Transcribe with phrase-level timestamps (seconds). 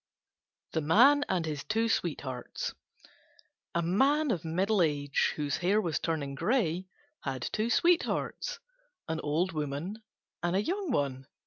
[0.71, 2.73] THE MAN AND HIS TWO SWEETHEARTS
[3.75, 6.87] A Man of middle age, whose hair was turning grey,
[7.21, 8.57] had two Sweethearts,
[9.07, 10.01] an old woman
[10.41, 11.27] and a young one.